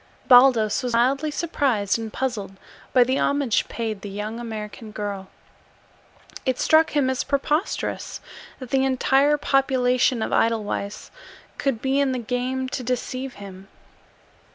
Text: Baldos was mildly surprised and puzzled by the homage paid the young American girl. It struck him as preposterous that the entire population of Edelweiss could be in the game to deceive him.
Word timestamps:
Baldos 0.27 0.81
was 0.81 0.93
mildly 0.93 1.29
surprised 1.29 1.99
and 1.99 2.11
puzzled 2.11 2.53
by 2.91 3.03
the 3.03 3.19
homage 3.19 3.67
paid 3.67 4.01
the 4.01 4.09
young 4.09 4.39
American 4.39 4.89
girl. 4.91 5.27
It 6.43 6.57
struck 6.57 6.95
him 6.97 7.07
as 7.07 7.23
preposterous 7.23 8.19
that 8.57 8.71
the 8.71 8.83
entire 8.83 9.37
population 9.37 10.23
of 10.23 10.33
Edelweiss 10.33 11.11
could 11.59 11.83
be 11.83 11.99
in 11.99 12.13
the 12.13 12.17
game 12.17 12.67
to 12.69 12.81
deceive 12.83 13.35
him. 13.35 13.67